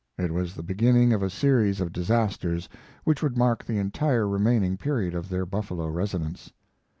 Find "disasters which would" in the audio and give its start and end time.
1.93-3.37